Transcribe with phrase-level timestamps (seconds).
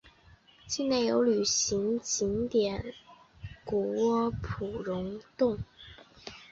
[0.65, 2.95] 境内有旅游景点
[3.63, 5.59] 谷窝普熔洞。